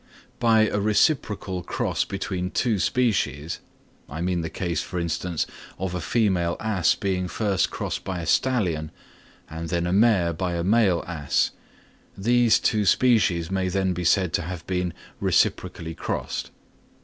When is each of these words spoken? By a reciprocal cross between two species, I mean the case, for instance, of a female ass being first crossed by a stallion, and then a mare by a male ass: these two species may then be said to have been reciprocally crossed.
By 0.39 0.67
a 0.67 0.79
reciprocal 0.79 1.61
cross 1.61 2.05
between 2.05 2.49
two 2.49 2.79
species, 2.79 3.59
I 4.09 4.19
mean 4.19 4.41
the 4.41 4.49
case, 4.49 4.81
for 4.81 4.97
instance, 4.99 5.45
of 5.77 5.93
a 5.93 6.01
female 6.01 6.57
ass 6.59 6.95
being 6.95 7.27
first 7.27 7.69
crossed 7.69 8.03
by 8.03 8.19
a 8.19 8.25
stallion, 8.25 8.89
and 9.47 9.69
then 9.69 9.85
a 9.85 9.93
mare 9.93 10.33
by 10.33 10.55
a 10.55 10.63
male 10.63 11.03
ass: 11.05 11.51
these 12.17 12.57
two 12.59 12.83
species 12.85 13.51
may 13.51 13.67
then 13.69 13.93
be 13.93 14.03
said 14.03 14.33
to 14.33 14.41
have 14.41 14.65
been 14.65 14.93
reciprocally 15.19 15.93
crossed. 15.93 16.49